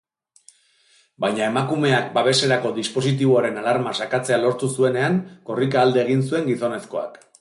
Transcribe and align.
Baina 1.25 1.43
emakumeak 1.47 2.07
babeserako 2.15 2.71
dispositiboaren 2.79 3.59
alarma 3.65 3.93
sakatzea 3.99 4.41
lortu 4.47 4.71
zuenean 4.79 5.21
korrika 5.51 5.85
alde 5.87 6.03
egin 6.07 6.25
zuen 6.31 6.51
gizonezkoak. 6.53 7.23